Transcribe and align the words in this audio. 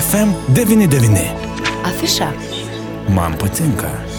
FM99. 0.00 1.18
Afiša. 1.84 2.32
Man 3.08 3.36
patinka. 3.38 4.09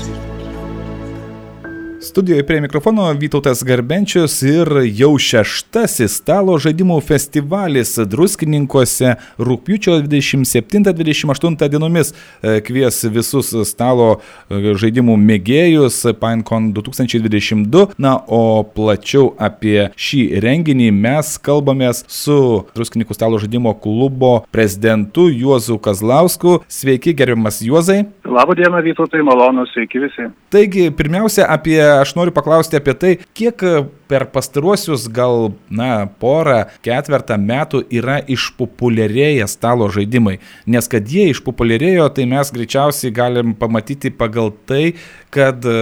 Studijoje 2.12 2.46
prie 2.46 2.62
mikrofono 2.62 3.14
Vytautas 3.14 3.64
Garbenčius 3.64 4.42
ir 4.44 4.68
jau 5.00 5.14
šeštasis 5.16 6.18
stalo 6.20 6.58
žaidimų 6.60 6.98
festivalis 7.08 7.94
druskininkose 8.12 9.14
rūpiučio 9.40 9.96
27-28 10.04 11.70
dienomis 11.72 12.12
e, 12.12 12.58
kvies 12.68 12.98
visus 13.16 13.54
stalo 13.70 14.10
e, 14.18 14.74
žaidimų 14.82 15.16
mėgėjus 15.22 16.02
PineCon 16.20 16.74
2022. 16.76 17.86
Na, 17.96 18.18
o 18.28 18.68
plačiau 18.68 19.32
apie 19.40 19.88
šį 19.96 20.26
renginį 20.44 20.92
mes 20.92 21.32
kalbamės 21.40 22.04
su 22.12 22.66
druskininkų 22.76 23.16
stalo 23.16 23.40
žaidimo 23.40 23.72
klubo 23.80 24.34
prezidentu 24.52 25.30
Juozu 25.32 25.80
Kazlausku. 25.80 26.60
Sveiki, 26.68 27.16
gerbiamas 27.16 27.64
Juozai. 27.64 28.02
Labą 28.28 28.60
dieną, 28.60 28.84
Vytautai, 28.84 29.24
malonu, 29.24 29.64
sveiki 29.72 30.04
visi. 30.04 30.28
Taigi, 30.52 30.90
pirmiausia, 30.92 31.48
apie 31.48 31.80
aš 32.02 32.16
noriu 32.18 32.36
paklausti 32.36 32.80
apie 32.80 32.96
tai, 32.98 33.14
kiek 33.38 33.66
e, 33.66 33.84
per 34.12 34.26
pastaruosius 34.28 35.08
gal, 35.08 35.54
na, 35.72 36.04
porą, 36.20 36.66
ketvertą 36.84 37.38
metų 37.40 37.86
yra 37.96 38.18
išpopuliarėję 38.28 39.48
stalo 39.48 39.88
žaidimai. 39.94 40.42
Nes 40.68 40.92
kad 40.92 41.08
jie 41.08 41.30
išpopuliarėjo, 41.32 42.10
tai 42.18 42.28
mes 42.28 42.52
greičiausiai 42.52 43.14
galim 43.16 43.54
pamatyti 43.56 44.12
pagal 44.12 44.52
tai, 44.68 44.98
kad 45.32 45.64
e, 45.64 45.76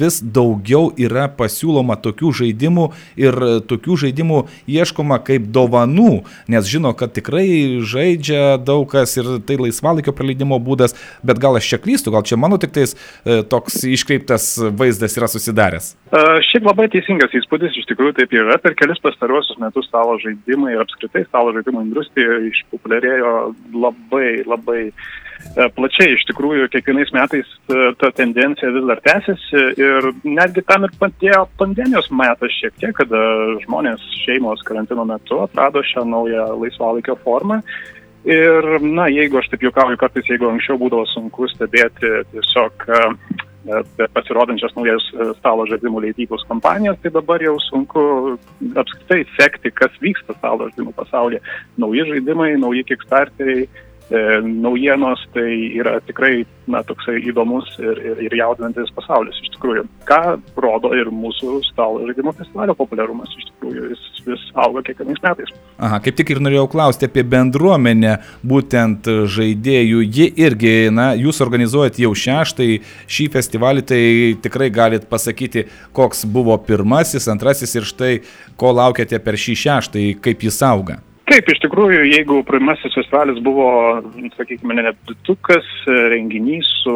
vis 0.00 0.18
daugiau 0.18 0.90
yra 0.98 1.28
pasiūloma 1.38 2.00
tokių 2.02 2.32
žaidimų 2.40 2.88
ir 3.20 3.38
tokių 3.70 4.00
žaidimų 4.02 4.40
ieškoma 4.66 5.20
kaip 5.22 5.46
dovanų, 5.54 6.24
nes 6.50 6.66
žino, 6.66 6.90
kad 6.98 7.14
tikrai 7.14 7.78
žaidžia 7.86 8.58
daug 8.58 8.88
kas 8.90 9.14
ir 9.20 9.36
tai 9.46 9.60
laisvalaikio 9.62 10.16
praleidimo 10.18 10.58
būdas, 10.58 10.96
bet 11.22 11.38
gal 11.38 11.60
aš 11.60 11.70
čia 11.70 11.78
klystu, 11.84 12.10
gal 12.14 12.26
čia 12.26 12.40
mano 12.40 12.58
tik 12.58 12.74
tais 12.74 12.96
e, 12.98 13.44
toks 13.46 13.84
iškreiptas 13.86 14.50
vaizdas 14.74 15.14
yra 15.20 15.30
susidaręs. 15.30 15.94
Šiaip 16.48 16.64
labai 16.64 16.88
teisingas 16.92 17.34
įspūdis, 17.36 17.67
iš 17.76 17.86
tikrųjų 17.90 18.14
taip 18.18 18.34
yra. 18.36 18.58
Per 18.62 18.74
kelis 18.78 19.00
pastaruosius 19.04 19.58
metus 19.60 19.88
stalo 19.88 20.16
žaidimai 20.22 20.74
ir 20.74 20.82
apskritai 20.84 21.24
stalo 21.26 21.52
žaidimų 21.56 21.84
industrija 21.86 22.38
išpopuliarėjo 22.48 23.32
labai, 23.74 24.28
labai 24.48 24.78
uh, 24.88 25.66
plačiai. 25.76 26.14
Iš 26.14 26.24
tikrųjų, 26.30 26.68
kiekvienais 26.72 27.12
metais 27.16 27.50
uh, 27.68 27.90
ta 28.00 28.12
tendencija 28.16 28.72
vis 28.74 28.86
dar 28.90 29.02
tęsiasi 29.04 29.64
ir 29.80 30.10
netgi 30.24 30.64
tam 30.68 30.88
ir 30.88 30.94
padėjo 31.00 31.44
pandemijos 31.60 32.10
metas 32.14 32.54
šiek 32.60 32.76
tiek, 32.80 32.94
kada 32.98 33.22
žmonės 33.66 34.04
šeimos 34.24 34.64
karantino 34.68 35.06
metu 35.08 35.42
atrado 35.44 35.84
šią 35.84 36.06
naują 36.08 36.48
laisvalaikio 36.62 37.18
formą. 37.24 37.62
Ir, 38.28 38.66
na, 38.82 39.06
jeigu 39.08 39.38
aš 39.38 39.46
taip 39.52 39.62
juokauju, 39.64 39.96
kartais 39.96 40.26
jeigu 40.28 40.48
anksčiau 40.50 40.76
būdavo 40.80 41.06
sunku 41.08 41.46
stebėti 41.48 42.10
tiesiog 42.32 42.88
uh, 42.90 43.46
pasirodančias 44.14 44.74
naujas 44.76 45.04
e, 45.12 45.28
stalo 45.38 45.66
žaidimų 45.68 46.02
leidybos 46.06 46.44
kompanijas, 46.48 46.98
tai 47.02 47.12
dabar 47.14 47.42
jau 47.44 47.56
sunku 47.66 48.02
apskritai 48.80 49.24
sekti, 49.36 49.72
kas 49.74 49.94
vyksta 50.04 50.36
stalo 50.38 50.68
žaidimų 50.70 50.94
pasaulyje. 50.96 51.42
Nauji 51.80 52.06
žaidimai, 52.12 52.54
nauji 52.60 52.86
kickstarteriai, 52.92 53.68
naujienos, 54.10 55.20
tai 55.34 55.48
yra 55.76 55.98
tikrai 56.06 56.46
na, 56.68 56.80
toksai 56.86 57.18
įdomus 57.28 57.68
ir, 57.80 57.98
ir, 58.00 58.20
ir 58.28 58.36
jaudinantis 58.38 58.92
pasaulis 58.96 59.36
iš 59.42 59.52
tikrųjų. 59.56 59.84
Ką 60.08 60.38
rodo 60.60 60.92
ir 60.96 61.10
mūsų 61.12 61.58
stalo 61.68 62.06
žaidimų 62.08 62.34
festivalio 62.38 62.76
populiarumas 62.78 63.32
iš 63.36 63.48
tikrųjų, 63.50 63.90
jis 63.92 64.04
vis 64.28 64.44
auga 64.56 64.82
kiekvienais 64.86 65.20
metais. 65.24 65.52
Aha, 65.78 66.00
kaip 66.04 66.18
tik 66.18 66.32
ir 66.32 66.42
norėjau 66.44 66.66
klausti 66.72 67.08
apie 67.08 67.24
bendruomenę, 67.24 68.18
būtent 68.48 69.08
žaidėjų. 69.36 70.04
Ji 70.04 70.28
irgi, 70.44 70.74
na, 70.94 71.10
jūs 71.18 71.42
organizuojat 71.44 72.00
jau 72.02 72.12
šeštąjį 72.24 72.78
šį 73.08 73.28
festivalį, 73.36 73.84
tai 73.88 74.02
tikrai 74.44 74.70
galit 74.74 75.08
pasakyti, 75.10 75.66
koks 75.96 76.24
buvo 76.28 76.56
pirmasis, 76.60 77.28
antrasis 77.32 77.76
ir 77.78 77.88
štai, 77.88 78.14
ko 78.60 78.72
laukiate 78.76 79.20
per 79.22 79.40
šį 79.40 79.60
šeštąjį, 79.66 80.16
kaip 80.24 80.48
jis 80.48 80.62
auga. 80.66 81.02
Taip, 81.28 81.44
iš 81.52 81.58
tikrųjų, 81.60 82.06
jeigu 82.08 82.38
pirmasis 82.48 82.94
festivalis 82.96 83.36
buvo, 83.44 83.68
sakykime, 84.38 84.78
net 84.78 84.96
dutukas 85.04 85.66
renginys 85.86 86.68
su 86.80 86.94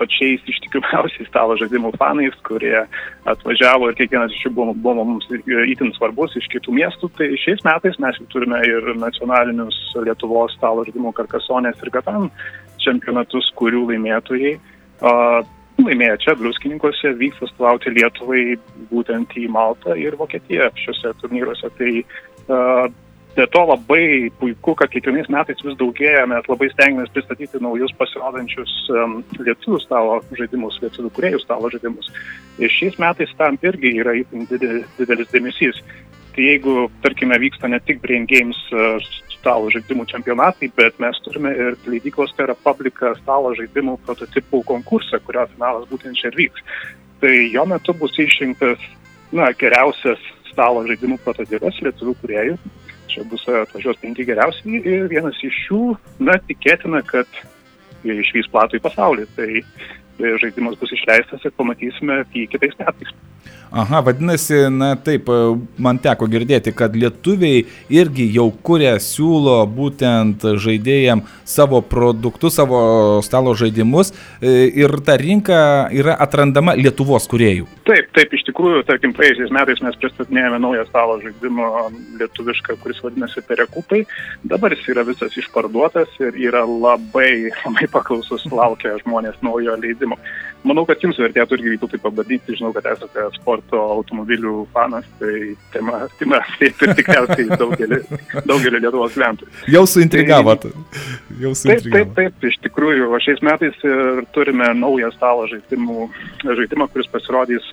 pačiais 0.00 0.42
ištikimiausiais 0.50 1.28
stalo 1.30 1.54
žaidimų 1.60 1.92
fanais, 2.00 2.34
kurie 2.48 2.80
atvažiavo 3.30 3.92
ir 3.92 3.98
kiekvienas 4.00 4.34
iš 4.34 4.48
jų 4.48 4.52
buvo, 4.56 4.74
buvo 4.74 5.04
mums 5.06 5.28
itin 5.30 5.92
svarbus 5.94 6.34
iš 6.40 6.48
kitų 6.50 6.74
miestų, 6.80 7.12
tai 7.14 7.28
šiais 7.38 7.62
metais 7.68 8.00
mes 8.02 8.18
jau 8.18 8.26
turime 8.32 8.58
ir 8.66 8.90
nacionalinius 8.98 9.78
Lietuvos 10.02 10.56
stalo 10.58 10.82
žaidimų 10.88 11.14
karkasonės 11.20 11.78
ir 11.78 11.92
gatan 11.94 12.26
čempionatus, 12.82 13.52
kurių 13.60 13.84
laimėtojai. 13.92 14.56
Uh, 15.02 15.44
laimėję 15.78 16.18
čia, 16.24 16.34
druskininkose, 16.40 17.14
vyks 17.22 17.46
atstovauti 17.46 17.94
Lietuvai 17.94 18.58
būtent 18.90 19.38
į 19.38 19.46
Maltą 19.54 19.94
ir 19.98 20.18
Vokietiją 20.18 20.72
šiuose 20.82 21.14
turnyruose. 21.22 21.70
Tai 21.78 21.92
uh, 22.02 22.90
Be 23.32 23.46
to 23.48 23.62
labai 23.64 24.28
puiku, 24.36 24.74
kad 24.76 24.90
kiekvienais 24.92 25.30
metais 25.32 25.60
vis 25.64 25.76
daugėja, 25.80 26.26
mes 26.28 26.48
labai 26.50 26.68
stengiamės 26.74 27.12
pristatyti 27.14 27.60
naujus 27.64 27.94
pasirodančius 27.96 28.72
um, 28.92 29.14
lietuvių 29.38 29.78
stalo 29.80 30.18
žaidimus, 30.36 30.76
lietuvių 30.82 31.08
kuriejų 31.16 31.40
stalo 31.40 31.70
žaidimus. 31.72 32.10
Ir 32.60 32.72
šiais 32.74 32.98
metais 33.00 33.32
tam 33.38 33.56
irgi 33.64 33.94
yra 34.02 34.18
didelis, 34.50 34.84
didelis 34.98 35.32
dėmesys. 35.32 35.80
Tai 36.32 36.44
jeigu, 36.44 36.74
tarkime, 37.04 37.38
vyksta 37.40 37.72
ne 37.72 37.80
tik 37.80 38.02
Brain 38.04 38.28
Games 38.28 38.60
uh, 38.76 39.00
stalo 39.38 39.72
žaidimų 39.72 40.04
čempionatai, 40.12 40.68
bet 40.76 41.00
mes 41.00 41.16
turime 41.24 41.54
ir 41.56 41.80
leidyklos 41.88 42.36
Terra 42.36 42.58
Publica 42.68 43.14
stalo 43.22 43.54
žaidimų 43.56 43.96
prototipų 44.04 44.60
konkursą, 44.68 45.22
kurio 45.24 45.48
finalas 45.54 45.88
būtent 45.88 46.20
čia 46.20 46.28
ir 46.28 46.38
vyks. 46.44 46.68
Tai 47.24 47.32
jo 47.32 47.64
metu 47.70 47.96
bus 47.96 48.20
išrinktas 48.20 48.84
na, 49.32 49.48
geriausias 49.56 50.20
stalo 50.52 50.84
žaidimų 50.84 51.16
prototipas 51.24 51.80
lietuvių 51.80 52.16
kuriejų 52.20 52.60
čia 53.12 53.24
bus 53.28 53.44
atvažiuos 53.48 54.00
penki 54.02 54.26
geriausiai 54.28 54.82
ir 54.82 55.08
vienas 55.12 55.38
iš 55.44 55.58
jų, 55.68 55.82
na, 56.24 56.38
tikėtina, 56.48 57.02
kad 57.06 57.28
išvys 58.02 58.50
platų 58.52 58.80
į 58.80 58.84
pasaulį. 58.86 59.26
Tai 59.36 59.50
žaidimas 60.42 60.78
bus 60.80 60.94
išleistas 60.96 61.44
ir 61.44 61.54
pamatysime 61.58 62.22
jį 62.34 62.48
kitais 62.54 62.78
metais. 62.80 63.14
Aha, 63.72 64.02
vadinasi, 64.04 64.68
na 64.68 64.90
taip, 65.00 65.30
man 65.80 65.96
teko 65.96 66.26
girdėti, 66.28 66.74
kad 66.76 66.92
lietuviai 66.92 67.62
irgi 67.88 68.26
jau 68.34 68.50
kuria, 68.52 68.98
siūlo 69.00 69.62
būtent 69.64 70.44
žaidėjim 70.60 71.22
savo 71.48 71.80
produktus, 71.80 72.58
savo 72.58 72.82
stalo 73.24 73.54
žaidimus 73.56 74.12
e, 74.12 74.68
ir 74.76 74.92
ta 75.06 75.16
rinka 75.16 75.62
yra 75.88 76.18
atrandama 76.20 76.74
Lietuvos 76.76 77.24
kuriejų. 77.32 77.64
Taip, 77.88 78.10
taip, 78.12 78.36
iš 78.36 78.44
tikrųjų, 78.50 78.82
tarkim, 78.90 79.14
praėjusiais 79.16 79.54
metais 79.56 79.80
mes 79.80 79.96
pristatinėjome 80.04 80.60
naują 80.60 80.84
stalo 80.90 81.16
žaidimą 81.24 81.70
lietuvišką, 82.20 82.76
kuris 82.84 83.00
vadinasi 83.00 83.40
Perekupai. 83.48 84.02
Dabar 84.52 84.76
jis 84.76 84.84
yra 84.92 85.06
visas 85.08 85.32
išparduotas 85.40 86.12
ir 86.20 86.36
yra 86.44 86.66
labai, 86.68 87.48
labai 87.64 87.88
paklausus, 87.96 88.44
laukia 88.52 88.98
žmonės 89.00 89.40
naujo 89.40 89.80
leidimo. 89.80 90.11
Manau, 90.62 90.84
kad 90.86 91.02
jums 91.02 91.18
vertėtų 91.18 91.56
irgi 91.56 91.72
vytų 91.72 91.88
tai 91.90 91.98
pabandyti, 92.04 92.54
žinau, 92.54 92.70
kad 92.76 92.86
esate 92.92 93.24
sporto 93.34 93.80
automobilių 93.96 94.60
fanas, 94.74 95.08
tai 95.18 95.56
tema 95.74 96.04
artima, 96.04 96.38
taip 96.60 96.84
ir 96.86 96.92
tikriausiai 97.00 97.48
daugelį, 97.58 97.98
daugelį 98.46 98.82
Lietuvos 98.84 99.16
gyventojų. 99.16 99.50
Jau 99.74 99.82
suintrigavot. 99.90 100.68
Jau 101.42 101.54
suintrigavot. 101.58 101.96
Taip, 101.96 102.14
taip, 102.14 102.36
taip, 102.38 102.46
iš 102.52 102.60
tikrųjų, 102.68 103.10
o 103.10 103.20
šiais 103.24 103.42
metais 103.42 103.82
ir 103.88 104.22
turime 104.36 104.70
naują 104.78 105.10
stalo 105.16 105.48
žaidimų, 105.50 106.06
žaidimą, 106.46 106.86
kuris 106.94 107.10
pasirodys 107.10 107.66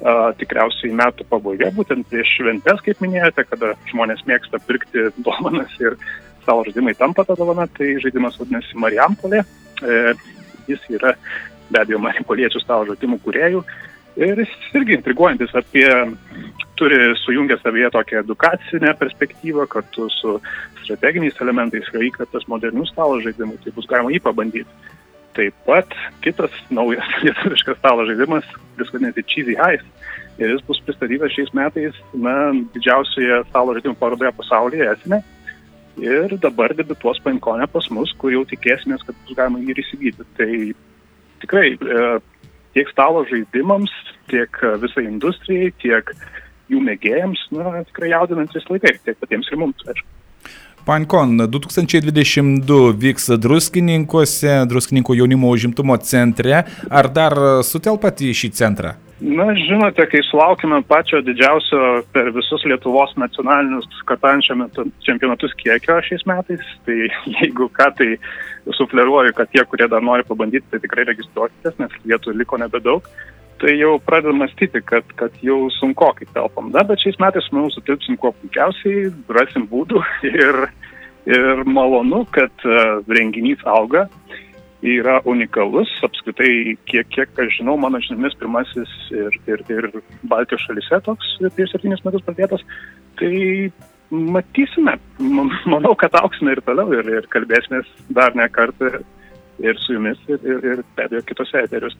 uh, 0.00 0.32
tikriausiai 0.40 0.96
metų 0.96 1.28
pabaigoje, 1.28 1.74
būtent 1.76 2.08
prieš 2.08 2.38
šventes, 2.38 2.80
kaip 2.88 3.04
minėjote, 3.04 3.44
kada 3.52 3.74
žmonės 3.92 4.24
mėgsta 4.30 4.62
pirkti 4.64 5.10
dovanas 5.20 5.76
ir 5.82 6.00
stalo 6.40 6.64
žaidimai 6.64 6.96
tampa 6.96 7.28
tą 7.28 7.36
dovaną, 7.36 7.68
tai 7.76 7.98
žaidimas 8.00 8.40
vadinasi 8.40 8.80
Marijampolė. 8.80 9.44
E, 9.80 10.14
jis 10.70 10.82
yra 10.92 11.14
be 11.70 11.80
abejo 11.82 12.00
manipoliečių 12.02 12.62
stalo 12.62 12.88
žaidimų 12.90 13.20
kuriejų. 13.24 13.62
Ir 14.20 14.40
jis 14.42 14.54
irgi 14.76 14.96
intriguojantis 14.98 15.52
apie, 15.56 15.86
turi 16.80 16.98
sujungę 17.22 17.58
savyje 17.62 17.90
tokią 17.94 18.24
edukacinę 18.24 18.94
perspektyvą 18.98 19.66
kartu 19.70 20.08
su 20.10 20.40
strateginiais 20.82 21.38
elementais, 21.40 21.88
yra 21.92 22.02
įkvėptas 22.08 22.48
modernių 22.50 22.86
stalo 22.88 23.20
žaidimų, 23.22 23.60
tai 23.62 23.74
bus 23.76 23.88
galima 23.90 24.12
jį 24.14 24.22
pabandyti. 24.24 24.96
Taip 25.38 25.54
pat 25.66 25.94
kitas 26.24 26.54
naujas 26.74 27.06
lietuviškas 27.24 27.78
stalo 27.78 28.06
žaidimas, 28.08 28.48
kuris 28.74 28.90
vadinasi 28.94 29.26
Cheesy 29.30 29.56
Heist, 29.60 29.86
ir 30.40 30.54
jis 30.54 30.64
bus 30.66 30.80
pristatytas 30.86 31.36
šiais 31.36 31.52
metais 31.56 32.00
na, 32.14 32.34
didžiausioje 32.74 33.44
stalo 33.50 33.76
žaidimų 33.76 34.00
parodoje 34.00 34.32
pasaulyje 34.40 34.88
esame. 34.96 35.22
Ir 36.00 36.32
dabar 36.40 36.72
debituos 36.72 37.18
Pankone 37.20 37.66
pas 37.68 37.86
mus, 37.92 38.12
kur 38.16 38.32
jau 38.32 38.44
tikėsimės, 38.48 39.02
kad 39.04 39.16
bus 39.26 39.36
galima 39.36 39.60
jį 39.60 39.76
įsigyti. 39.82 40.26
Tai 40.38 40.50
tikrai 41.42 41.74
e, 41.74 42.06
tiek 42.76 42.90
stalo 42.92 43.24
žaidimams, 43.30 43.92
tiek 44.30 44.62
e, 44.62 44.76
visai 44.84 45.06
industrijai, 45.08 45.72
tiek 45.82 46.14
jų 46.70 46.80
mėgėjams, 46.86 47.48
na, 47.56 47.82
tikrai 47.90 48.12
jaudinantis 48.14 48.68
laikai, 48.70 48.96
tiek 49.04 49.18
patiems 49.20 49.50
ir 49.50 49.60
mums, 49.60 49.84
aišku. 49.90 50.06
Pankon 50.86 51.36
2022 51.52 52.94
vyks 53.02 53.28
druskininkuose, 53.36 54.54
druskininkų 54.70 55.18
jaunimo 55.18 55.50
užimtumo 55.52 55.98
centre. 56.02 56.62
Ar 56.88 57.08
dar 57.12 57.36
sutelpat 57.68 58.22
į 58.24 58.32
šį 58.40 58.50
centrą? 58.56 58.94
Na, 59.20 59.50
žinote, 59.52 60.06
kai 60.08 60.22
sulaukime 60.24 60.78
pačio 60.88 61.18
didžiausio 61.20 61.80
per 62.12 62.30
visus 62.32 62.62
Lietuvos 62.64 63.12
nacionalinius 63.20 63.84
katančio 64.08 64.56
čempionatus 65.04 65.52
kiekio 65.60 65.98
šiais 66.06 66.24
metais, 66.28 66.62
tai 66.86 66.96
jeigu 67.36 67.68
ką, 67.76 67.90
tai 67.98 68.14
sufleruoju, 68.78 69.34
kad 69.36 69.52
tie, 69.52 69.64
kurie 69.68 69.90
dar 69.92 70.00
nori 70.00 70.24
pabandyti, 70.24 70.64
tai 70.72 70.80
tikrai 70.80 71.04
registruokitės, 71.10 71.76
nes 71.82 72.00
vietų 72.08 72.32
liko 72.38 72.56
nebedaug. 72.60 73.12
Tai 73.60 73.74
jau 73.76 73.98
pradedam 74.00 74.40
mąstyti, 74.40 74.80
kad, 74.88 75.04
kad 75.20 75.36
jau 75.44 75.66
sunku 75.76 76.08
kaip 76.16 76.32
telpam. 76.32 76.70
Na, 76.72 76.80
bet 76.88 77.04
šiais 77.04 77.20
metais, 77.20 77.50
manau, 77.52 77.68
sutilpsim 77.74 78.16
kuo 78.16 78.32
puikiausiai, 78.40 79.10
rasim 79.36 79.68
būdų 79.68 80.00
ir, 80.32 80.62
ir 81.28 81.60
malonu, 81.68 82.24
kad 82.32 82.64
uh, 82.64 83.02
renginys 83.12 83.60
auga 83.68 84.06
yra 84.86 85.20
unikalus, 85.28 85.90
apskritai, 86.06 86.76
kiek, 86.88 87.08
kiek 87.12 87.40
aš 87.42 87.58
žinau, 87.58 87.76
mano 87.80 88.00
žiniomis 88.00 88.36
pirmasis 88.40 88.90
ir, 89.12 89.36
ir, 89.50 89.64
ir 89.68 89.88
Baltijos 90.30 90.64
šalise 90.64 91.02
toks 91.04 91.36
prieš 91.56 91.74
septynis 91.74 92.02
metus 92.06 92.24
pradėtas, 92.24 92.64
tai 93.20 93.70
matysime, 94.10 94.96
manau, 95.70 95.94
kad 95.98 96.16
auksime 96.18 96.56
ir 96.56 96.62
toliau 96.66 96.92
ir, 96.96 97.08
ir 97.20 97.28
kalbėsime 97.32 97.84
dar 98.16 98.34
ne 98.38 98.48
kartą 98.50 98.98
ir 99.60 99.76
su 99.84 99.92
jumis, 99.92 100.16
ir, 100.28 100.40
ir, 100.40 100.62
ir 100.64 100.80
be 100.96 101.04
abejo 101.04 101.22
kitose 101.28 101.60
eteriuose. 101.66 101.98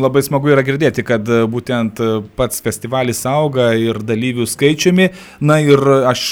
Labai 0.00 0.22
smagu 0.24 0.48
yra 0.52 0.64
girdėti, 0.64 1.04
kad 1.06 1.28
būtent 1.52 2.00
pats 2.38 2.64
festivalis 2.64 3.20
auga 3.28 3.68
ir 3.76 4.00
dalyvių 4.00 4.46
skaičiumi. 4.48 5.10
Na 5.44 5.58
ir 5.60 5.82
aš, 6.08 6.24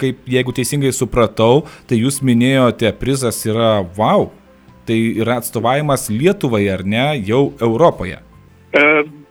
kaip 0.00 0.24
jeigu 0.30 0.56
teisingai 0.56 0.94
supratau, 0.96 1.66
tai 1.88 2.00
jūs 2.00 2.22
minėjote, 2.24 2.94
prizas 2.96 3.42
yra 3.44 3.78
wow, 3.98 4.30
tai 4.86 4.98
yra 5.22 5.40
atstovavimas 5.40 6.08
Lietuvai 6.12 6.66
ar 6.72 6.84
ne, 6.86 7.06
jau 7.26 7.48
Europoje? 7.62 8.20
E, 8.76 8.84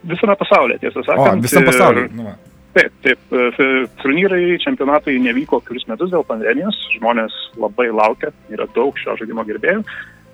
visame 0.06 0.36
pasaulyje, 0.38 0.82
tiesą 0.84 1.04
sakant. 1.06 1.40
O, 1.40 1.46
visam 1.46 1.66
pasaulyje. 1.66 2.10
Nu, 2.16 2.28
va. 2.30 2.36
Taip, 2.76 2.92
taip, 3.04 3.22
e, 3.32 3.68
turnyrai, 4.02 4.58
čempionatai 4.60 5.14
nevyko 5.24 5.62
kelis 5.64 5.86
metus 5.88 6.10
dėl 6.12 6.26
pandemijos, 6.28 6.76
žmonės 6.98 7.36
labai 7.56 7.88
laukia, 7.88 8.34
yra 8.52 8.68
daug 8.76 8.98
šio 9.00 9.16
žaidimo 9.20 9.46
gerbėjų. 9.48 9.80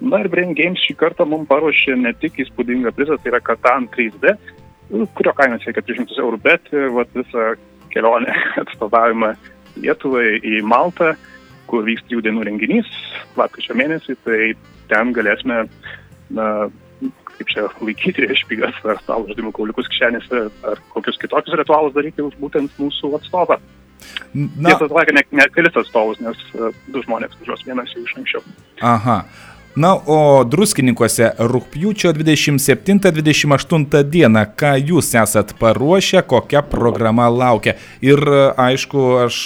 Na 0.02 0.18
ir 0.24 0.28
Brain 0.32 0.56
Games 0.58 0.82
šį 0.82 0.96
kartą 0.98 1.26
mums 1.28 1.46
paruošė 1.50 1.94
ne 2.00 2.10
tik 2.18 2.40
įspūdingą 2.42 2.90
prizą, 2.96 3.18
tai 3.22 3.30
yra 3.30 3.38
Katan 3.44 3.86
3D, 3.94 4.34
kurio 5.14 5.34
kaina 5.38 5.60
siekia 5.62 5.84
300 5.86 6.18
eurų, 6.24 6.40
bet 6.42 6.66
ir 6.74 6.90
vat, 6.96 7.12
visą 7.14 7.52
kelionę 7.92 8.34
atstovavimą 8.64 9.36
Lietuvai 9.78 10.40
į 10.42 10.58
Maltą, 10.66 11.14
kur 11.70 11.86
vyks 11.86 12.08
trijų 12.08 12.26
dienų 12.26 12.48
renginys, 12.48 12.90
lapkričio 13.38 13.76
mėnesį, 13.78 14.18
tai 14.26 14.40
ten 14.92 15.12
galėsime, 15.16 15.64
na, 16.36 16.48
kaip 17.32 17.52
čia 17.52 17.68
laikyti 17.80 18.28
špygas 18.42 18.80
ar 18.86 19.00
stalo 19.02 19.26
žaidimų 19.30 19.52
kauliukus 19.56 19.88
kišenėse 19.92 20.42
ar 20.68 20.82
kokius 20.94 21.20
kitokius 21.22 21.58
ritualus 21.58 21.96
daryti 21.96 22.24
už 22.24 22.36
būtent 22.40 22.76
mūsų 22.80 23.16
atstovą. 23.18 23.58
Na, 24.34 24.72
tiesą 24.72 24.88
sakant, 24.88 25.14
ne, 25.18 25.22
ne 25.38 25.46
kelis 25.54 25.76
atstovus, 25.78 26.20
nes 26.24 26.38
uh, 26.56 26.70
du 26.90 27.02
žmonės 27.04 27.34
važiuos 27.40 27.64
vienas 27.66 27.92
jau 27.94 28.02
iš 28.02 28.14
anksčiau. 28.18 28.44
Aha. 28.82 29.20
Na, 29.72 29.94
o 29.96 30.44
druskininkuose 30.44 31.30
rūpjūčio 31.48 32.10
27-28 32.12 34.02
dieną, 34.04 34.42
ką 34.52 34.72
jūs 34.90 35.14
esat 35.16 35.54
paruošę, 35.56 36.20
kokia 36.28 36.60
programa 36.60 37.30
laukia. 37.32 37.78
Ir 38.04 38.20
aišku, 38.60 39.04
aš 39.22 39.38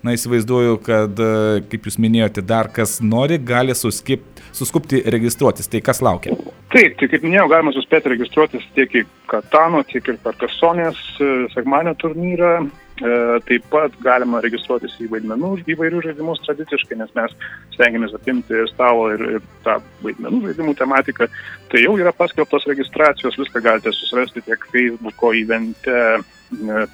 na, 0.00 0.14
įsivaizduoju, 0.16 0.78
kad, 0.86 1.20
kaip 1.68 1.88
jūs 1.90 2.00
minėjote, 2.00 2.46
dar 2.48 2.72
kas 2.72 3.02
nori, 3.04 3.36
gali 3.36 3.76
suskip, 3.76 4.24
suskupti 4.56 5.02
registruotis. 5.04 5.68
Tai 5.68 5.82
kas 5.84 6.00
laukia? 6.00 6.32
Taip, 6.72 6.96
tai 6.96 7.10
kaip 7.12 7.26
minėjau, 7.26 7.50
galima 7.52 7.74
suspėti 7.76 8.14
registruotis 8.14 8.64
tiek 8.78 8.96
į 9.02 9.04
Katano, 9.28 9.84
tiek 9.90 10.08
ir 10.08 10.16
per 10.24 10.40
Kasonės 10.40 11.04
sekmanio 11.52 11.92
turnyrą. 12.00 12.54
E, 12.94 13.40
taip 13.48 13.64
pat 13.72 13.94
galima 14.04 14.38
registruotis 14.44 14.92
į 15.02 15.08
vaidmenų 15.10 15.48
įvairių 15.72 16.02
žaidimus 16.04 16.38
tradiciškai, 16.44 16.94
nes 17.00 17.10
mes 17.16 17.32
stengiamės 17.74 18.14
apimti 18.14 18.60
stalo 18.70 19.08
ir, 19.16 19.24
ir 19.34 19.42
tą 19.66 19.80
vaidmenų 20.04 20.38
žaidimų 20.44 20.76
tematiką. 20.78 21.26
Tai 21.72 21.82
jau 21.82 21.96
yra 21.98 22.12
paskelbtos 22.14 22.68
registracijos, 22.70 23.40
viską 23.40 23.64
galite 23.66 23.90
susirasti 23.96 24.44
tiek 24.46 24.60
Facebook'o 24.70 25.32
įvente 25.34 25.98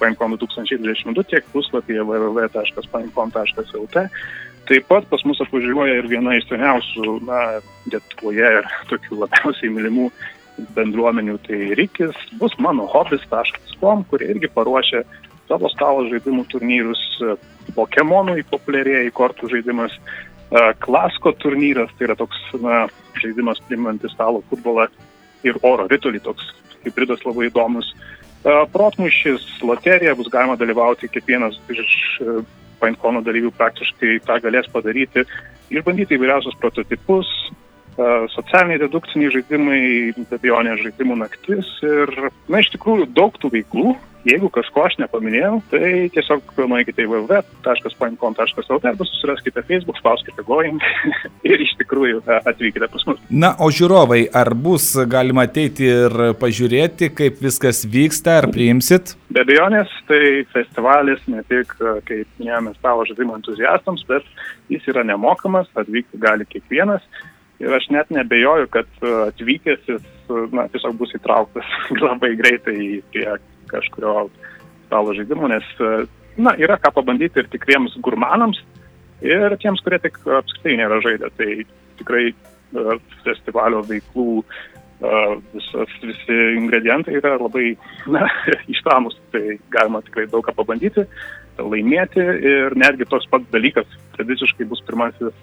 PaimCon 0.01 0.39
2022, 0.41 1.27
tiek 1.35 1.45
puslapyje 1.53 2.01
www.paimcon.lt. 2.09 4.07
Taip 4.71 4.83
pat 4.89 5.05
pas 5.09 5.21
mus 5.27 5.41
atvažiuoja 5.43 6.01
ir 6.01 6.09
viena 6.09 6.33
iš 6.37 6.49
seniausių, 6.49 7.19
na, 7.29 7.61
Lietuvoje 7.91 8.47
ir 8.57 8.65
tokių 8.89 9.21
labiausiai 9.21 9.69
mylimų 9.73 10.09
bendruomenių, 10.75 11.37
tai 11.45 11.75
Rikis, 11.77 12.17
bus 12.41 12.53
mano 12.61 12.85
hobis.com, 12.89 14.05
kurie 14.09 14.27
irgi 14.33 14.49
paruošia 14.53 15.01
savo 15.51 15.69
stalo 15.71 16.07
žaidimų 16.07 16.47
turnyrus, 16.51 17.01
e, 17.19 17.35
Pokemonų 17.75 18.39
įpopuliarėja 18.41 19.11
kortų 19.15 19.51
žaidimas, 19.51 19.93
e, 19.95 20.63
Klasko 20.83 21.35
turnyras, 21.43 21.91
tai 21.97 22.07
yra 22.09 22.17
toks 22.19 22.39
na, 22.63 22.85
žaidimas 23.21 23.61
primantis 23.67 24.15
stalo 24.15 24.41
futbolą 24.49 24.87
ir 25.47 25.59
oro 25.61 25.87
ritulį, 25.91 26.23
toks 26.23 26.53
hybridas 26.85 27.23
labai 27.27 27.49
įdomus. 27.51 27.91
E, 27.91 28.57
protmušis, 28.73 29.45
loterija, 29.67 30.15
bus 30.17 30.31
galima 30.33 30.57
dalyvauti, 30.59 31.11
kiekvienas 31.11 31.59
iš 31.69 31.95
PaintCono 32.81 33.21
dalyvių 33.21 33.51
praktiškai 33.53 34.21
tą 34.25 34.39
galės 34.41 34.69
padaryti, 34.73 35.27
išbandyti 35.69 36.17
įvairiausius 36.17 36.57
prototipus, 36.57 37.29
socialiniai 38.33 38.79
dedukciniai 38.81 39.29
žaidimai, 39.35 39.81
be 40.15 40.37
abejonės 40.39 40.79
žaidimų 40.81 41.17
naktis 41.19 41.67
ir, 41.85 42.09
na, 42.49 42.61
iš 42.63 42.71
tikrųjų 42.73 43.09
daug 43.13 43.35
tų 43.37 43.51
veiklų, 43.53 43.91
Jeigu 44.27 44.51
kažko 44.53 44.83
aš 44.85 44.99
nepaminėjau, 45.01 45.55
tai 45.71 45.87
tiesiog 46.13 46.51
nueikite 46.69 47.01
į 47.01 47.07
www.paimcom.lt 47.09 48.89
arba 48.91 49.07
susiraskite 49.09 49.63
Facebook, 49.65 49.97
spauskite 49.97 50.45
going 50.45 50.77
ir 51.49 51.63
iš 51.63 51.73
tikrųjų 51.79 52.21
e, 52.21 52.37
atvykite 52.51 52.89
pas 52.91 53.07
mus. 53.09 53.21
Na, 53.33 53.55
o 53.57 53.71
žiūrovai, 53.73 54.21
ar 54.37 54.53
bus 54.53 54.91
galima 55.09 55.47
ateiti 55.49 55.89
ir 55.89 56.13
pažiūrėti, 56.41 57.09
kaip 57.17 57.41
viskas 57.41 57.81
vyksta, 57.89 58.37
ar 58.43 58.49
priimsit? 58.53 59.15
Be 59.33 59.41
abejonės, 59.41 59.89
tai 60.09 60.21
festivalis 60.53 61.25
ne 61.31 61.41
tik, 61.49 61.73
e, 61.81 61.97
kaip 62.05 62.41
minėjome, 62.41 62.75
stalo 62.77 63.07
žaidimo 63.09 63.39
entuziastams, 63.39 64.05
bet 64.11 64.27
jis 64.69 64.85
yra 64.93 65.05
nemokamas, 65.07 65.71
atvykti 65.73 66.21
gali 66.21 66.45
kiekvienas. 66.51 67.01
Ir 67.61 67.73
aš 67.77 67.89
net 67.93 68.13
nebejoju, 68.13 68.69
kad 68.73 68.89
e, 69.01 69.15
atvykęs 69.31 69.89
jis 69.89 70.05
na, 70.53 70.67
tiesiog 70.71 70.95
bus 70.99 71.13
įtrauktas 71.17 71.67
labai 72.05 72.35
greitai 72.39 73.01
prie 73.13 73.27
kažkurio 73.71 74.27
stalo 74.87 75.15
žaidimo, 75.17 75.47
nes, 75.51 75.67
na, 76.37 76.55
yra 76.59 76.77
ką 76.81 76.93
pabandyti 76.99 77.41
ir 77.41 77.49
tikriems 77.51 77.95
gurmanams, 78.03 78.59
ir 79.25 79.55
tiems, 79.61 79.81
kurie 79.85 80.01
tik 80.03 80.19
apskritai 80.25 80.77
nėra 80.79 80.99
žaidę. 81.05 81.31
Tai 81.37 81.49
tikrai 82.01 82.31
e, 82.31 82.97
festivalio 83.25 83.83
veiklų 83.87 84.27
e, 84.41 85.21
visas, 85.53 85.97
visi 86.03 86.39
ingredientai 86.57 87.19
yra 87.21 87.37
labai 87.39 87.75
na, 88.11 88.27
ištamus, 88.73 89.19
tai 89.33 89.59
galima 89.73 90.03
tikrai 90.07 90.27
daug 90.31 90.45
ką 90.47 90.55
pabandyti, 90.57 91.05
laimėti 91.61 92.23
ir 92.51 92.77
netgi 92.79 93.07
toks 93.11 93.27
pats 93.31 93.47
dalykas 93.53 93.89
tradiciškai 94.15 94.67
bus 94.71 94.81
pirmasis 94.87 95.35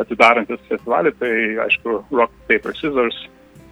atidarantis 0.00 0.62
festivalį, 0.68 1.14
tai 1.20 1.32
aišku, 1.64 2.00
Rock, 2.10 2.32
Paper, 2.48 2.74
Scissors, 2.74 3.18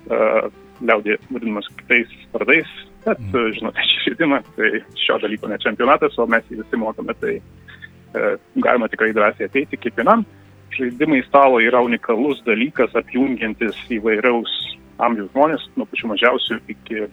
uh, 0.07 0.47
liaudė 0.87 1.17
vadinamas 1.33 1.67
kitais 1.81 2.11
vardais, 2.31 2.71
Bet, 3.03 3.19
mm. 3.19 3.55
žinote, 3.57 3.85
šį 3.89 4.05
žaidimą, 4.07 4.39
tai 4.57 4.71
šio 5.01 5.19
dalyko 5.23 5.51
ne 5.51 5.59
čempionatas, 5.63 6.15
o 6.23 6.27
mes 6.31 6.47
jį 6.51 6.61
visi 6.61 6.79
mokame, 6.79 7.17
tai 7.19 7.35
e, 7.39 8.31
galima 8.63 8.89
tikrai 8.93 9.11
drąsiai 9.17 9.49
ateiti 9.51 9.81
kiekvienam. 9.81 10.23
Žaidimai 10.77 11.23
stalo 11.27 11.59
yra 11.61 11.83
unikalus 11.85 12.41
dalykas, 12.47 12.95
apjungiantis 12.99 13.81
įvairiaus 13.99 14.53
amžiaus 15.03 15.33
žmonės, 15.33 15.67
nuo 15.77 15.89
pačių 15.91 16.13
mažiausių 16.13 16.59
iki 16.73 17.07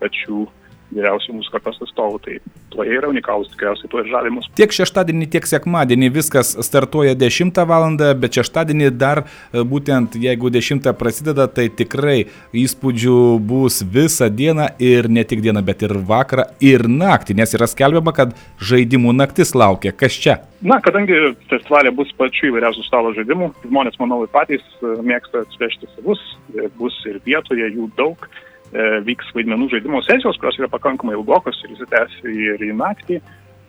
pačių 0.00 0.46
vyriausių 0.94 1.38
mūsų 1.38 1.52
kartos 1.54 1.80
atstovų. 1.84 2.20
Tai 2.24 2.36
tuo 2.74 2.86
yra 2.86 3.08
unikalus 3.10 3.50
tikriausiai, 3.52 3.90
tuo 3.90 4.02
ir 4.02 4.10
žalimus. 4.10 4.48
Tiek 4.58 4.72
šeštadienį, 4.74 5.28
tiek 5.32 5.46
sekmadienį 5.48 6.10
viskas 6.14 6.54
startuoja 6.66 7.14
10 7.18 7.60
val. 7.68 7.84
bet 8.20 8.38
šeštadienį 8.38 8.90
dar 8.96 9.24
e, 9.24 9.60
būtent 9.60 10.16
jeigu 10.20 10.50
10 10.50 10.88
prasideda, 10.98 11.46
tai 11.46 11.68
tikrai 11.68 12.26
įspūdžių 12.54 13.18
bus 13.44 13.82
visą 13.82 14.30
dieną 14.30 14.70
ir 14.78 15.08
ne 15.08 15.24
tik 15.24 15.42
dieną, 15.44 15.62
bet 15.64 15.82
ir 15.82 15.96
vakarą 16.08 16.48
ir 16.60 16.88
naktį, 16.88 17.36
nes 17.40 17.54
yra 17.54 17.68
skelbiama, 17.70 18.14
kad 18.16 18.34
žaidimų 18.58 19.12
naktis 19.16 19.54
laukia. 19.54 19.92
Kas 19.92 20.16
čia? 20.16 20.38
Na, 20.64 20.78
kadangi 20.80 21.34
festivalė 21.50 21.92
bus 21.92 22.08
pačių 22.16 22.48
įvairiausių 22.48 22.86
stalo 22.86 23.12
žaidimų, 23.16 23.50
žmonės, 23.66 23.98
manau, 24.00 24.22
patys 24.32 24.64
e, 24.80 24.94
mėgsta 25.04 25.44
atsivežti 25.44 25.90
savus, 25.92 26.22
e, 26.54 26.70
bus 26.78 26.96
ir 27.10 27.20
vietoje 27.26 27.68
jų 27.74 27.90
daug. 27.98 28.28
E, 28.74 28.84
vyks 29.06 29.30
vaidmenų 29.36 29.68
žaidimo 29.70 30.00
sesijos, 30.02 30.38
kurios 30.42 30.58
yra 30.58 30.68
pakankamai 30.72 31.14
ilgokos 31.14 31.60
ir 31.62 31.76
įsitęs 31.76 32.16
ir 32.26 32.64
į 32.66 32.72
naktį. 32.74 33.20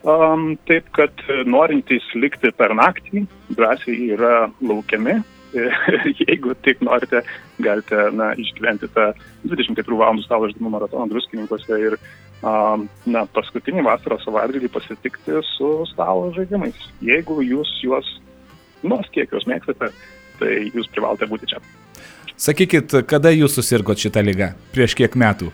Um, 0.05 0.51
taip, 0.69 0.87
kad 0.93 1.21
norintys 1.49 2.05
likti 2.17 2.51
per 2.53 2.73
naktį 2.77 3.25
drąsiai 3.53 4.09
yra 4.15 4.47
laukiami. 4.65 5.19
Jeigu 6.25 6.55
tik 6.65 6.81
norite, 6.83 7.21
galite 7.63 8.09
na, 8.17 8.31
išgyventi 8.37 8.89
tą 8.97 9.11
24 9.45 9.97
valandų 10.01 10.25
stalo 10.25 10.49
žaidimų 10.49 10.73
maratoną 10.73 11.07
druskininkose 11.13 11.79
ir 11.85 11.97
um, 12.41 12.89
na, 13.05 13.23
paskutinį 13.37 13.85
vasaros 13.85 14.25
savaitgalį 14.25 14.73
pasitikti 14.73 15.41
su 15.53 15.71
stalo 15.93 16.33
žaidimais. 16.35 16.89
Jeigu 17.05 17.39
jūs 17.45 17.77
juos, 17.85 18.09
nors 18.83 19.09
kiek 19.13 19.29
juos 19.33 19.45
mėgstate, 19.49 19.93
tai 20.41 20.53
jūs 20.73 20.89
privalote 20.91 21.29
būti 21.29 21.53
čia. 21.53 21.61
Sakykit, 22.35 22.91
kada 23.07 23.31
jūs 23.31 23.53
susirgot 23.55 23.99
šitą 24.01 24.19
lygą? 24.25 24.49
Prieš 24.75 24.95
kiek 24.99 25.13
metų? 25.15 25.53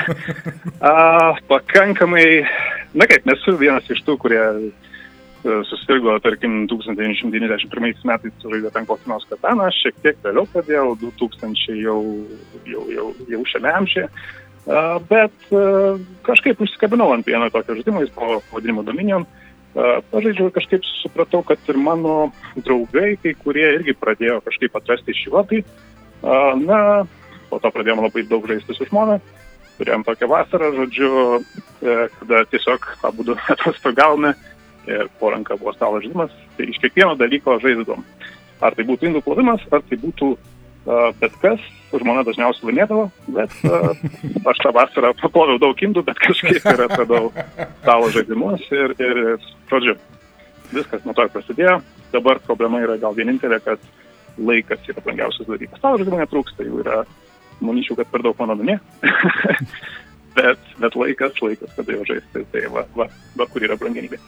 A, 0.84 1.32
pakankamai, 1.48 2.44
na 2.92 3.06
kaip, 3.08 3.24
nesu 3.24 3.54
vienas 3.56 3.88
iš 3.88 4.02
tų, 4.04 4.18
kurie 4.20 4.40
e, 4.44 4.66
susirgo, 5.70 6.18
tarkim, 6.20 6.66
1991 6.68 8.04
metais 8.04 8.44
žaidė 8.44 8.72
ten 8.74 8.88
kokį 8.88 9.08
nors 9.14 9.24
kataną, 9.30 9.70
aš 9.70 9.78
šiek 9.86 10.02
tiek 10.04 10.20
vėliau 10.26 10.44
pradėjau, 10.52 10.90
2000 11.06 11.78
jau, 11.80 11.96
jau, 12.68 12.84
jau, 12.92 13.06
jau 13.32 13.40
šiame 13.54 13.72
amžiuje, 13.78 14.10
bet 15.08 15.48
e, 15.56 15.64
kažkaip 16.28 16.60
užsikabinau 16.66 17.14
ant 17.16 17.24
vieno 17.24 17.48
tokio 17.54 17.78
žaidimo, 17.80 18.04
jis 18.04 18.12
buvo 18.16 18.42
pavadinimu 18.50 18.84
Dominion. 18.84 19.24
Pažaidžiau 19.74 20.46
ir 20.46 20.52
kažkaip 20.54 20.84
supratau, 21.00 21.40
kad 21.42 21.58
ir 21.66 21.80
mano 21.82 22.28
draugai, 22.54 23.16
kai 23.18 23.32
kurie 23.40 23.64
irgi 23.72 23.96
pradėjo 23.98 24.36
kažkaip 24.44 24.76
atrasti 24.78 25.16
šį 25.18 25.32
hobį. 25.32 25.64
Na, 26.24 26.78
po 27.50 27.58
to 27.60 27.70
pradėjome 27.74 28.06
labai 28.06 28.22
daug 28.28 28.46
žaisti 28.48 28.76
su 28.76 28.86
žmona 28.88 29.18
turėjom 29.78 30.04
tokią 30.06 30.28
vasarą, 30.30 30.70
žodžiu, 30.78 31.10
e, 31.82 31.94
kada 32.18 32.44
tiesiog 32.52 32.86
abu 33.06 33.26
du 33.26 33.36
atostogavome 33.54 34.34
ir 34.88 35.08
po 35.18 35.32
ranka 35.32 35.56
buvo 35.56 35.72
stalo 35.74 36.00
žaidimas, 36.02 36.32
tai 36.56 36.68
iš 36.70 36.80
kiekvieno 36.82 37.16
dalyko 37.20 37.58
žaidžiam. 37.62 38.04
Ar 38.64 38.76
tai 38.76 38.84
būtų 38.86 39.08
indų 39.08 39.22
plovimas, 39.24 39.62
ar 39.74 39.80
tai 39.88 39.96
būtų 40.00 40.28
uh, 40.34 41.08
bet 41.20 41.34
kas, 41.40 41.62
žmona 41.90 42.22
dažniausiai 42.24 42.68
laimėdavo, 42.68 43.06
bet 43.34 43.54
uh, 43.64 43.96
aš 44.52 44.60
tą 44.60 44.72
vasarą 44.76 45.14
paploviau 45.22 45.58
daug 45.62 45.80
indų, 45.88 46.04
bet 46.06 46.20
kažkiek 46.20 46.60
ir 46.60 46.84
atradau 46.84 47.32
stalo 47.80 48.12
žaidimus 48.14 48.68
ir, 48.76 48.94
ir, 49.00 49.22
žodžiu, 49.72 49.96
viskas 50.70 51.04
nuo 51.08 51.16
to 51.16 51.26
prasidėjo. 51.32 51.80
Dabar 52.12 52.38
problema 52.44 52.84
yra 52.84 52.98
gal 53.00 53.16
vienintelė, 53.16 53.58
kad 53.64 53.80
laikas 54.38 54.88
yra 54.90 55.04
brangiausias 55.04 55.48
dalykas. 55.48 55.78
Stalo 55.80 56.00
žaidimų 56.00 56.22
netrūksta, 56.22 56.66
jų 56.66 56.80
yra 56.84 57.02
manyčiau, 57.64 57.98
kad 57.98 58.10
per 58.10 58.24
daug 58.24 58.40
mano 58.40 58.56
namie. 58.58 58.78
bet, 60.38 60.58
bet 60.82 60.96
laikas, 60.98 61.38
laikas, 61.42 61.70
kada 61.76 61.96
jau 61.96 62.06
žaisti, 62.08 62.44
tai 62.52 62.64
va, 62.72 62.84
va, 62.98 63.08
va 63.38 63.46
kur 63.50 63.66
yra 63.66 63.78
brangenybė. 63.80 64.18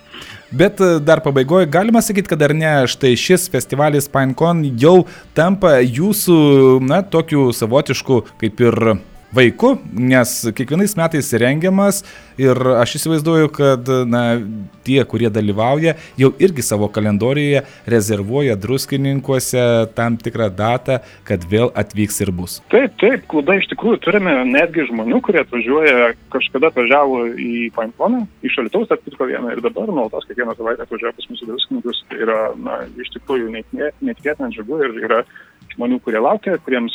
Bet 0.57 0.81
e, 0.85 0.93
dar 1.03 1.23
pabaigoje 1.25 1.69
galima 1.73 2.03
sakyti, 2.05 2.31
kad 2.33 2.47
ar 2.47 2.55
ne, 2.57 2.73
štai 2.91 3.15
šis 3.19 3.49
festivalis 3.53 4.09
PineCon 4.13 4.63
jau 4.81 4.97
tampa 5.37 5.79
jūsų, 5.83 6.39
na, 6.87 7.03
tokiu 7.03 7.51
savotišku 7.57 8.23
kaip 8.41 8.65
ir 8.69 8.81
vaiku, 9.35 9.77
nes 9.93 10.33
kiekvienais 10.55 10.95
metais 10.99 11.33
rengiamas 11.41 12.03
ir 12.41 12.59
aš 12.77 12.97
įsivaizduoju, 12.99 13.49
kad 13.55 13.89
na, 14.09 14.23
tie, 14.87 14.99
kurie 15.09 15.31
dalyvauja, 15.33 15.97
jau 16.21 16.31
irgi 16.43 16.65
savo 16.65 16.89
kalendorijoje 16.93 17.65
rezervuoja 17.91 18.57
druskininkuose 18.61 19.65
tam 19.97 20.19
tikrą 20.21 20.51
datą, 20.55 21.01
kad 21.27 21.47
vėl 21.51 21.73
atvyks 21.75 22.21
ir 22.23 22.33
bus. 22.37 22.59
Taip, 22.73 22.95
taip, 23.01 23.25
klube 23.33 23.59
iš 23.59 23.71
tikrųjų 23.73 24.01
turime 24.05 24.37
netgi 24.49 24.87
žmonių, 24.91 25.23
kurie 25.25 25.43
atvažiuoja, 25.43 26.13
kažkada 26.35 26.71
atvažiavo 26.71 27.25
į 27.33 27.67
Paimponą, 27.77 28.23
iš 28.47 28.61
Alitaus 28.63 28.93
atpirko 28.95 29.29
vieną 29.33 29.57
ir 29.57 29.65
dabar 29.65 29.91
nuolatos 29.91 30.29
kiekvieną 30.29 30.55
savaitę 30.59 30.87
atvažiuoja 30.87 31.17
pas 31.17 31.29
mūsų 31.33 31.51
druskininkus. 31.51 32.05
Tai 32.11 32.23
yra, 32.23 32.41
na, 32.61 32.79
iš 33.01 33.11
tikrųjų 33.17 33.51
netikėtina 33.57 34.53
džiugu 34.53 34.81
ir 34.85 34.97
yra 35.09 35.23
žmonių, 35.75 36.01
kurie 36.05 36.23
laukia, 36.23 36.61
kuriems 36.65 36.95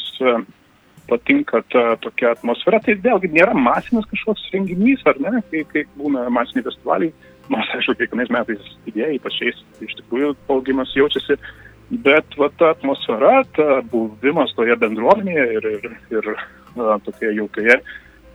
patinka 1.12 1.62
ta 1.74 1.84
tokia 2.04 2.32
atmosfera. 2.36 2.80
Tai 2.84 2.96
vėlgi 3.04 3.32
nėra 3.36 3.56
masinis 3.58 4.08
kažkoks 4.12 4.48
renginys, 4.54 5.04
ar 5.10 5.20
ne, 5.24 5.42
kai, 5.52 5.66
kai 5.72 5.86
būna 6.00 6.30
masiniai 6.34 6.68
festivaliai. 6.70 7.14
Nors, 7.52 7.68
aišku, 7.76 7.98
kiekvienais 8.00 8.32
metais 8.32 8.70
didėja, 8.86 9.18
ypač 9.18 9.42
šiais, 9.42 9.58
tai 9.76 9.90
iš 9.90 9.98
tikrųjų 10.00 10.36
augimas 10.54 10.94
jaučiasi. 10.96 11.36
Bet 12.06 12.38
va, 12.40 12.48
ta 12.56 12.72
atmosfera, 12.72 13.42
ta 13.58 13.82
buvimas 13.92 14.54
toje 14.56 14.78
bendruomenėje 14.80 15.48
ir, 15.58 15.68
ir, 15.82 15.98
ir 16.16 16.30
a, 16.32 16.96
tokioje 17.04 17.36
jaukioje 17.42 17.82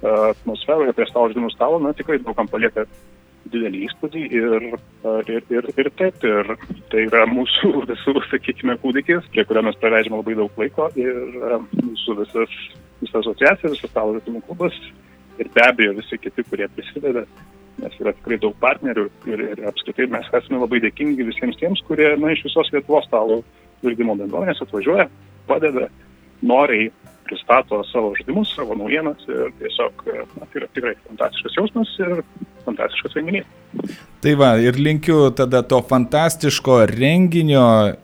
atmosferoje 0.06 0.92
prie 0.92 1.06
stalo 1.08 1.30
žaidimų 1.30 1.50
stalo, 1.54 1.78
na, 1.80 1.94
tikrai 1.96 2.18
daugam 2.20 2.48
palieka 2.52 2.84
didelį 3.52 3.82
įspūdį 3.86 4.22
ir, 4.38 4.66
ir, 5.32 5.48
ir, 5.54 5.68
ir 5.78 5.90
taip, 5.98 6.24
ir 6.26 6.52
tai 6.92 7.04
yra 7.06 7.24
mūsų 7.30 7.72
visų, 7.90 8.16
sakykime, 8.30 8.78
kūdikis, 8.82 9.28
prie 9.32 9.44
kurio 9.48 9.64
mes 9.66 9.78
praleidžiame 9.82 10.20
labai 10.20 10.36
daug 10.38 10.62
laiko 10.62 10.88
ir 10.98 11.20
mūsų 11.80 12.20
visas, 12.22 12.56
visa 13.02 13.20
asociacija, 13.22 13.72
visas 13.72 13.92
stalo 13.92 14.16
žaidimų 14.18 14.44
klubas 14.48 14.78
ir 15.40 15.50
be 15.54 15.64
abejo 15.66 15.96
visi 15.98 16.18
kiti, 16.20 16.44
kurie 16.48 16.68
prisideda, 16.76 17.26
nes 17.82 17.96
yra 18.00 18.14
tikrai 18.16 18.40
daug 18.42 18.56
partnerių 18.62 19.06
ir, 19.28 19.44
ir 19.52 19.64
apskritai 19.68 20.08
mes 20.12 20.28
esame 20.32 20.62
labai 20.62 20.80
dėkingi 20.84 21.28
visiems 21.28 21.58
tiems, 21.60 21.82
kurie 21.88 22.14
na, 22.20 22.32
iš 22.32 22.46
visos 22.48 22.72
Lietuvos 22.72 23.08
stalo 23.08 23.42
žaidimo 23.84 24.16
bendruomenės 24.16 24.62
atvažiuoja, 24.64 25.10
padeda, 25.46 25.90
noriai 26.46 26.88
pristato 27.26 27.82
savo 27.90 28.14
žaidimus, 28.16 28.52
savo 28.56 28.76
naujienas 28.78 29.24
ir 29.28 29.50
tiesiog 29.60 30.04
na, 30.38 30.46
tai 30.46 30.62
yra 30.62 30.68
tikrai 30.72 30.94
fantastiškas 31.08 31.58
jausmas 31.58 31.92
ir 32.00 32.22
fantastiškas 32.66 33.16
renginys. 33.18 33.48
Tai 34.26 34.32
va, 34.34 34.48
ir 34.58 34.74
linkiu 34.80 35.28
tada 35.38 35.60
to 35.70 35.76
fantastiško 35.86 36.80
renginio 36.88 37.60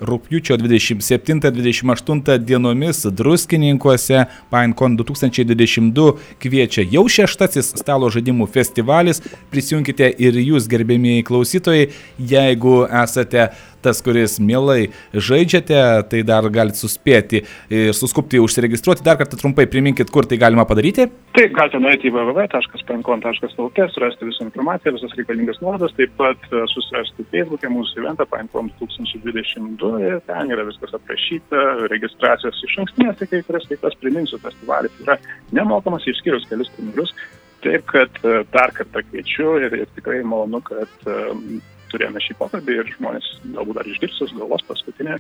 rūpjūčio 0.06 0.54
27-28 0.60 2.36
dienomis 2.44 3.00
druskininkuose. 3.18 4.20
PineCon 4.52 4.94
2022 5.00 6.06
kviečia 6.44 6.84
jau 6.92 7.02
šeštasis 7.10 7.72
stalo 7.80 8.12
žaidimų 8.12 8.46
festivalis. 8.54 9.18
Prisijunkite 9.50 10.12
ir 10.20 10.38
jūs, 10.44 10.70
gerbėmieji 10.70 11.26
klausytojai, 11.26 11.90
jeigu 12.20 12.82
esate 12.86 13.48
tas, 13.82 13.98
kuris 14.04 14.38
mielai 14.38 14.92
žaidžiate, 15.12 15.80
tai 16.10 16.22
dar 16.26 16.46
galite 16.54 16.78
suspėti 16.78 17.42
ir 17.72 17.92
suskupti 17.96 18.40
užsiregistruoti. 18.42 19.04
Dar 19.06 19.18
kartą 19.20 19.38
trumpai 19.40 19.66
priminkit, 19.70 20.12
kur 20.14 20.28
tai 20.28 20.38
galima 20.40 20.66
padaryti. 20.68 21.08
Taip, 21.36 21.54
galite 21.56 21.80
nueiti 21.82 22.10
į 22.10 22.14
www.pankon.lt, 22.14 23.88
surasti 23.96 24.28
visą 24.28 24.46
informaciją, 24.46 24.94
visas 24.98 25.16
reikalingas 25.18 25.61
nuodas, 25.62 25.94
taip 25.96 26.12
pat 26.18 26.46
e, 26.50 26.62
susirasti 26.72 27.26
Facebook'e 27.30 27.70
mūsų 27.72 28.02
eventą 28.02 28.26
Pankon 28.30 28.70
2022 28.80 29.92
ir 30.04 30.18
ten 30.28 30.52
yra 30.54 30.66
viskas 30.68 30.94
aprašyta, 30.98 31.62
registracijos 31.92 32.62
iš 32.66 32.78
ankstinės, 32.84 33.18
tai 33.20 33.30
kai 33.30 33.42
kurias 33.46 33.68
veiklas 33.70 33.98
priminsiu, 34.02 34.40
festivalis 34.42 34.98
yra 35.04 35.18
nemokamas 35.54 36.06
išskyrus 36.10 36.48
kelius 36.50 36.72
pinigus. 36.76 37.14
Taip, 37.62 37.86
kad 37.90 38.18
e, 38.26 38.42
dar 38.54 38.74
kartą 38.74 39.04
kviečiu 39.06 39.54
ir, 39.62 39.78
ir 39.84 39.90
tikrai 39.96 40.20
malonu, 40.26 40.58
kad 40.66 41.06
um, 41.06 41.60
turėjome 41.92 42.22
šį 42.24 42.38
pokalbį 42.40 42.78
ir 42.80 42.94
žmonės 42.96 43.28
galbūt 43.54 43.78
dar 43.78 43.90
išgirsus 43.90 44.32
galvos 44.34 44.64
paskutinę 44.66 45.18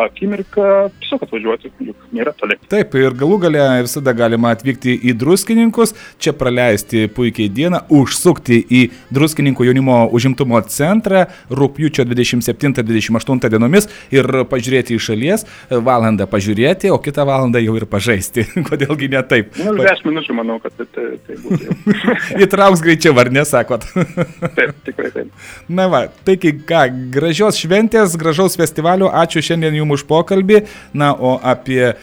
akimirką 0.00 0.68
tiesiog 1.00 1.26
atvažiuoti, 1.26 1.70
nėra 2.14 2.34
toli. 2.38 2.56
Taip, 2.70 2.94
ir 2.98 3.16
galų 3.18 3.40
gale 3.46 3.64
visada 3.84 4.14
galima 4.16 4.54
atvykti 4.54 4.94
į 5.10 5.14
druskininkus, 5.20 5.94
čia 6.22 6.34
praleisti 6.36 7.06
puikiai 7.14 7.50
dieną, 7.52 7.84
užsukti 7.94 8.60
į 8.64 8.82
druskininkų 9.14 9.68
jaunimo 9.68 9.98
užimtumo 10.14 10.60
centrą 10.70 11.26
rūpjūčio 11.50 12.06
27-28 12.08 13.52
dienomis 13.52 13.88
ir 14.14 14.28
pažiūrėti 14.50 14.96
iš 14.96 15.10
šalies, 15.10 15.46
valandą 15.70 16.26
pažiūrėti, 16.30 16.90
o 16.94 16.98
kitą 17.02 17.26
valandą 17.28 17.62
jau 17.62 17.76
ir 17.78 17.86
pažaisti. 17.90 18.46
Kodėlgi 18.68 19.10
ne 19.12 19.22
taip? 19.28 19.58
Nu, 19.60 19.74
10 19.78 20.08
minučių 20.08 20.38
manau, 20.38 20.58
kad 20.62 20.76
tai, 20.78 20.86
tai, 20.94 21.06
tai 21.26 21.38
būtų. 21.42 21.76
Įtrauks 22.44 22.82
greičiau, 22.84 23.16
ar 23.20 23.30
nesakot? 23.34 23.86
taip, 24.58 24.74
tikrai 24.86 25.12
taip. 25.14 25.46
Na 25.68 25.88
va, 25.92 26.04
taigi 26.26 26.54
ką, 26.66 26.86
gražios 27.14 27.60
šventės, 27.60 28.16
gražaus 28.20 28.58
festivalio, 28.60 29.10
ačiū 29.12 29.42
šiandien 29.44 29.80
jums 29.80 30.00
už 30.00 30.06
pokalbį. 30.10 30.64
Na, 30.96 31.12
o 31.14 31.36
apie 31.42 31.94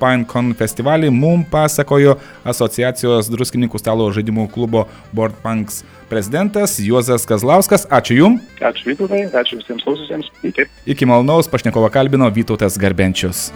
PineCon 0.00 0.54
festivalį 0.56 1.10
mums 1.12 1.50
pasakojo 1.52 2.16
asociacijos 2.48 3.28
druskininkų 3.32 3.80
stalo 3.80 4.08
žaidimų 4.14 4.48
klubo 4.54 4.86
Boardpunks 5.16 5.82
prezidentas 6.10 6.78
Juozas 6.80 7.26
Kazlauskas. 7.28 7.86
Ačiū 7.92 8.16
Jums. 8.16 8.42
Ačiū 8.60 8.92
Vytautai, 8.92 9.26
ačiū 9.28 9.60
visiems 9.60 9.84
klausytėms. 9.84 10.32
Iki. 10.48 10.68
Iki 10.96 11.08
malonaus 11.10 11.50
pašnekovo 11.52 11.90
kalbino 11.92 12.30
Vytautas 12.32 12.78
Garbenčius. 12.80 13.50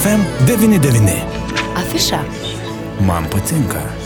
FM 0.00 0.24
99. 0.48 1.20
Afiša. 1.76 2.24
Man 3.04 3.28
patinka. 3.32 3.99